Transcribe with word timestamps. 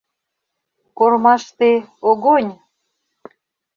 —Кормаште, 0.97 1.71
огонь! 2.09 2.51